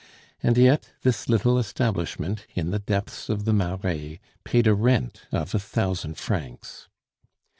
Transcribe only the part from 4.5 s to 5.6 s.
a rent of a